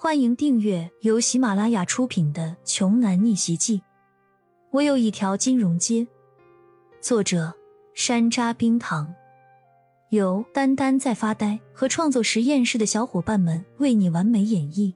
[0.00, 3.78] 欢迎订阅由喜马拉雅出品的《穷男逆袭记》。
[4.70, 6.06] 我有一条金融街。
[7.00, 7.52] 作者：
[7.94, 9.12] 山楂冰糖，
[10.10, 14.94] 由丹丹在发呆和创作实验室的小伙伴们为你完美演绎。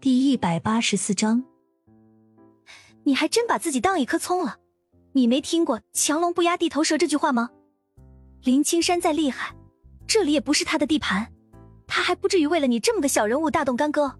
[0.00, 1.44] 第一百八十四章，
[3.04, 4.58] 你还真把自己当一颗葱了？
[5.12, 7.52] 你没听过“强龙不压地头蛇”这句话吗？
[8.42, 9.54] 林青山再厉害，
[10.08, 11.30] 这里也不是他的地盘。
[11.86, 14.18] 他还不至于为了你这么个小人物大动干戈。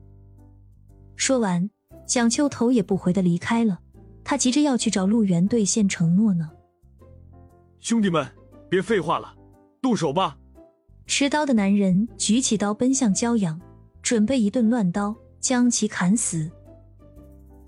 [1.16, 1.70] 说完，
[2.06, 3.80] 蒋秋头也不回的离开了。
[4.24, 6.50] 他急着要去找陆源兑现承诺呢。
[7.80, 8.26] 兄弟们，
[8.70, 9.34] 别废话了，
[9.82, 10.38] 动手吧！
[11.06, 13.60] 持刀的男人举起刀奔向骄阳，
[14.00, 16.50] 准备一顿乱刀将其砍死。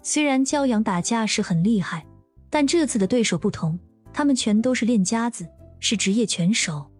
[0.02, 2.06] 虽然骄阳打架是很厉害，
[2.48, 3.78] 但这次的对手不同，
[4.12, 5.46] 他们全都是练家子，
[5.78, 6.90] 是职业拳手，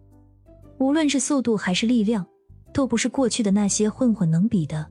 [0.77, 2.27] 无论是速度还是力量。
[2.73, 4.87] 都不是过去的那些混混能比的。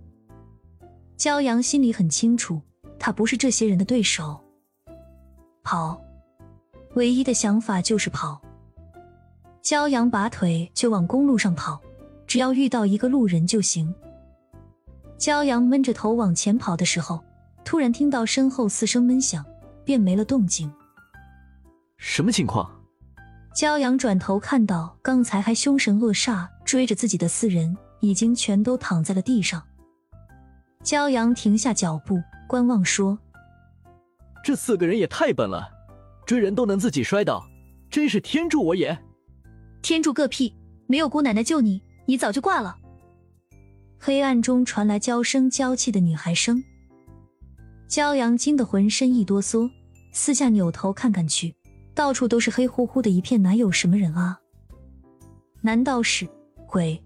[1.16, 2.60] 骄阳心里很清楚，
[2.98, 4.38] 他不是这些人的对手。
[5.62, 6.00] 跑，
[6.94, 8.40] 唯一的想法就是跑。
[9.62, 11.80] 骄阳拔腿就往公路上跑，
[12.26, 13.92] 只要遇到一个路人就行。
[15.18, 17.24] 骄阳闷着头往前跑的时候，
[17.64, 19.44] 突然听到身后四声闷响，
[19.84, 20.70] 便没了动静。
[21.96, 22.70] 什么情况？
[23.56, 29.62] 骄阳转头看到，刚才还凶神恶煞追着自己的四人，已经全都躺在了地上。
[30.82, 33.18] 骄阳停下脚步，观望说
[34.44, 35.68] ：“这四个人也太笨了，
[36.26, 37.46] 追人都能自己摔倒，
[37.88, 38.98] 真是天助我也！”
[39.80, 40.52] 天助个屁！
[40.88, 42.76] 没有姑奶奶救你，你早就挂了。
[43.98, 46.62] 黑暗中传来娇声娇气的女孩声。
[47.88, 49.70] 骄阳惊得浑身一哆嗦，
[50.12, 51.54] 四下扭头看看去。
[51.94, 54.40] 到处都是黑乎乎的一片，哪有什么人啊？
[55.62, 56.28] 难道是
[56.76, 57.02] 鬼？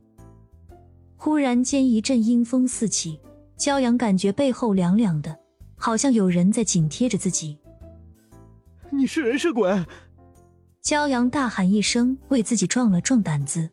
[1.16, 3.20] 忽然间一阵阴风四起，
[3.56, 5.38] 骄阳感觉背后凉凉的，
[5.76, 7.56] 好像有人在紧贴着自己。
[8.90, 9.70] 你是人是鬼？
[10.82, 13.70] 骄阳大喊一声，为自己壮了壮胆子。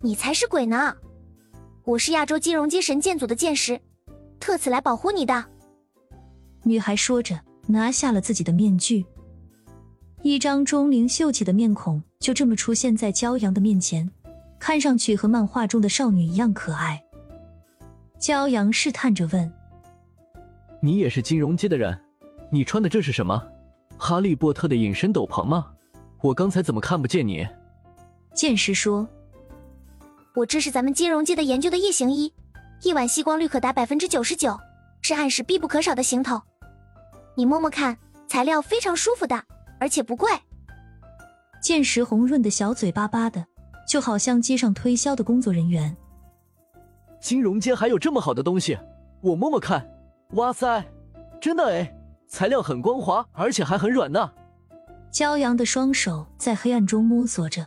[0.00, 0.94] 你才是鬼呢！
[1.82, 3.80] 我是亚洲金融街神剑组的剑士，
[4.38, 5.44] 特此来保护你的。
[6.62, 9.04] 女孩说着，拿下了自己的面具。
[10.22, 14.08] 一张钟灵秀气的面孔就这么出现在骄阳的面前，
[14.58, 17.02] 看上去和漫画中的少女一样可爱。
[18.20, 19.52] 骄阳试探着问
[20.82, 21.98] ：“你也是金融街的人？
[22.50, 23.42] 你穿的这是什么？
[23.96, 25.72] 哈利波特的隐身斗篷吗？
[26.20, 27.46] 我刚才怎么看不见你？”
[28.34, 29.08] 剑师说
[30.34, 32.32] ：“我这是咱们金融界的研究的夜行衣，
[32.82, 34.58] 一晚吸光率可达百分之九十九，
[35.02, 36.40] 是暗时必不可少的行头。
[37.36, 39.44] 你摸摸看，材料非常舒服的。”
[39.80, 40.28] 而且不贵。
[41.62, 43.46] 剑石红润的小嘴巴巴的，
[43.88, 45.96] 就好像街上推销的工作人员。
[47.20, 48.78] 金融街还有这么好的东西，
[49.22, 49.88] 我摸摸看。
[50.32, 50.84] 哇塞，
[51.40, 51.96] 真的哎，
[52.28, 54.30] 材料很光滑，而且还很软呢。
[55.10, 57.66] 骄阳的双手在黑暗中摸索着，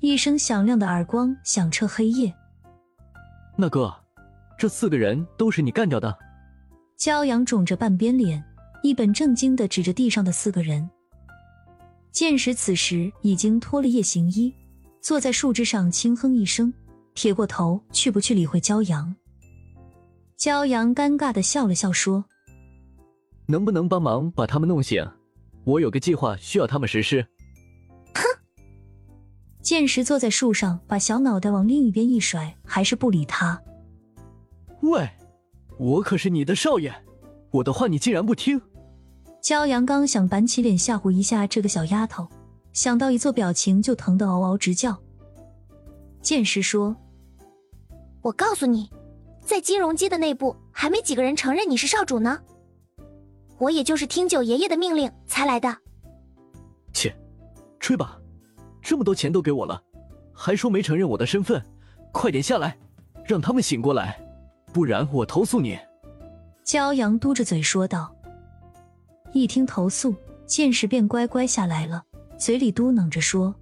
[0.00, 2.34] 一声响亮的耳光响彻黑夜。
[3.56, 3.94] 那哥，
[4.58, 6.16] 这四个人都是你干掉的？
[6.98, 8.42] 骄阳肿着半边脸。
[8.82, 10.90] 一本正经的指着地上的四个人，
[12.12, 14.54] 剑石此时已经脱了夜行衣，
[15.04, 16.72] 坐在树枝上轻哼一声，
[17.12, 19.14] 撇过头去不去理会骄阳。
[20.38, 22.24] 骄阳尴尬的笑了笑说
[23.44, 25.06] ：“能不能帮忙把他们弄醒？
[25.64, 27.20] 我有个计划需要他们实施。”
[28.16, 28.22] 哼！
[29.60, 33.60] 剑石坐在树上，把小脑袋往另一边一甩，还是不理他。
[34.80, 35.06] 喂，
[35.78, 36.90] 我可是你的少爷，
[37.50, 38.58] 我的话你竟然不听！
[39.42, 42.26] 骄阳刚想板起脸吓唬一下这个小丫头，
[42.74, 45.00] 想到一做表情就疼得嗷嗷直叫。
[46.20, 46.94] 剑师说
[48.20, 48.90] ：“我告诉你，
[49.40, 52.40] 在金融街的内部还没几个人承认你是少主呢。
[53.58, 55.78] 我也就是听九爷爷的命令才来的。”
[56.92, 57.14] 切，
[57.78, 58.20] 吹吧，
[58.82, 59.80] 这么多钱都给我了，
[60.32, 61.64] 还说没承认我的身份？
[62.10, 62.76] 快点下来，
[63.24, 64.20] 让他们醒过来，
[64.72, 65.78] 不然我投诉你。”
[66.66, 68.12] 骄阳嘟着嘴说道。
[69.32, 70.14] 一听投诉，
[70.46, 72.04] 剑石便乖乖下来了，
[72.38, 73.54] 嘴里嘟囔着说：“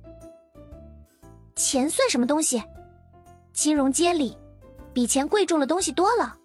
[1.54, 2.62] 钱算什么东西？
[3.52, 4.36] 金融街里
[4.92, 6.36] 比钱贵重的东西多了。”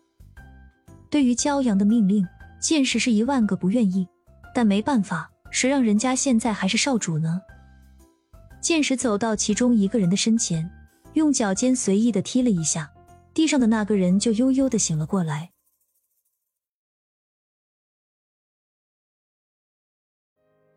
[1.09, 2.27] 对于骄阳的命令，
[2.59, 4.07] 剑石是一万个不愿意，
[4.53, 7.41] 但没办法，谁让人家现在还是少主呢？
[8.62, 10.69] 剑石走到其中一个人的身前，
[11.13, 12.91] 用脚尖随意的踢了一下，
[13.33, 15.51] 地上的那个人就悠悠的醒了过来。